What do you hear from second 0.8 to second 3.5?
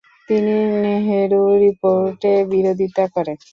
নেহেরু রিপোর্টের বিরোধিতা করে।